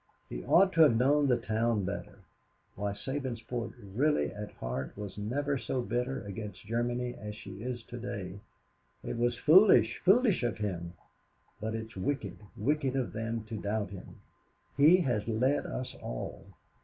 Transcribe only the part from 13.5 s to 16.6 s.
doubt him. He has led us all.